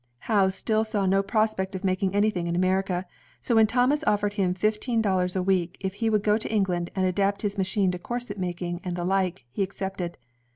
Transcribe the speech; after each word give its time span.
Howe 0.25 0.49
still 0.49 0.83
saw 0.83 1.05
no 1.05 1.21
prospect 1.21 1.75
of 1.75 1.83
making 1.83 2.15
anything 2.15 2.47
in 2.47 2.55
Amer 2.55 2.81
ica, 2.81 3.05
so 3.39 3.53
when 3.53 3.67
Thomas 3.67 4.03
offered 4.07 4.33
him 4.33 4.55
fifteen 4.55 4.99
dollars 4.99 5.35
a 5.35 5.43
week, 5.43 5.77
if 5.79 5.93
he 5.93 6.09
would 6.09 6.23
go 6.23 6.39
to 6.39 6.51
England 6.51 6.89
and 6.95 7.05
adapt 7.05 7.43
his 7.43 7.55
machine 7.55 7.91
to 7.91 7.99
corset 7.99 8.39
making 8.39 8.81
and 8.83 8.95
the 8.95 9.05
like, 9.05 9.45
he 9.51 9.61
accepted. 9.61 10.17